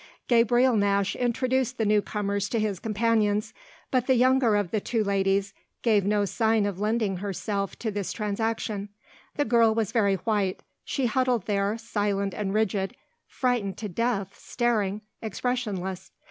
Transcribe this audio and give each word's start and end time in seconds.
Gabriel 0.27 0.75
Nash 0.75 1.15
introduced 1.15 1.77
the 1.77 1.85
new 1.85 2.01
comers 2.01 2.49
to 2.49 2.59
his 2.59 2.79
companions; 2.79 3.53
but 3.91 4.07
the 4.07 4.15
younger 4.15 4.55
of 4.55 4.71
the 4.71 4.79
two 4.81 5.03
ladies 5.03 5.53
gave 5.83 6.03
no 6.05 6.25
sign 6.25 6.65
of 6.65 6.79
lending 6.79 7.17
herself 7.17 7.77
to 7.77 7.91
this 7.91 8.11
transaction. 8.11 8.89
The 9.35 9.45
girl 9.45 9.75
was 9.75 9.91
very 9.91 10.15
white; 10.15 10.63
she 10.83 11.05
huddled 11.05 11.45
there, 11.45 11.77
silent 11.77 12.33
and 12.33 12.51
rigid, 12.51 12.95
frightened 13.27 13.77
to 13.77 13.89
death, 13.89 14.35
staring, 14.39 15.01
expressionless. 15.21 16.11